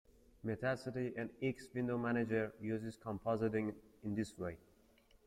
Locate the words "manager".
1.95-2.51